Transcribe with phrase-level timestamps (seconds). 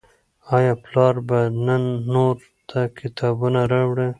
[0.55, 2.37] آیا پلار به نن کور
[2.69, 4.09] ته کتابونه راوړي؟